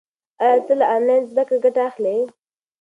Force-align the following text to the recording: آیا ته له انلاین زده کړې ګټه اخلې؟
آیا 0.43 0.59
ته 0.67 0.73
له 0.79 0.85
انلاین 0.95 1.23
زده 1.31 1.43
کړې 1.47 1.57
ګټه 1.65 1.81
اخلې؟ 1.89 2.17